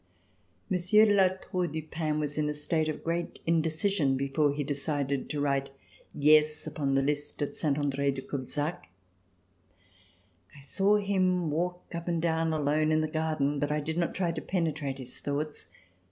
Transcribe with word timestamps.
Monsieur 0.67 1.05
de 1.05 1.13
La 1.13 1.27
Tour 1.27 1.67
du 1.67 1.83
Pin 1.83 2.19
was 2.19 2.35
in 2.35 2.49
a 2.49 2.55
state 2.55 2.87
of 2.89 3.03
great 3.03 3.39
indecision 3.45 4.17
before 4.17 4.51
he 4.51 4.63
decided 4.63 5.29
to 5.29 5.39
write 5.39 5.69
"yes" 6.15 6.67
ui)on 6.67 6.95
the 6.95 7.03
list 7.03 7.39
at 7.43 7.53
Saint 7.53 7.77
Andre 7.77 8.09
de 8.09 8.23
Cubzac. 8.23 8.89
I 10.57 10.59
saw 10.59 10.95
him 10.95 11.51
walk 11.51 11.83
up 11.93 12.07
and 12.07 12.19
down 12.19 12.51
alone 12.51 12.91
in 12.91 13.01
the 13.01 13.07
garden, 13.07 13.59
but 13.59 13.71
I 13.71 13.79
did 13.79 13.99
not 13.99 14.15
try 14.15 14.31
to 14.31 14.41
penetrate 14.41 14.97
his 14.97 15.19
thoughts. 15.19 15.69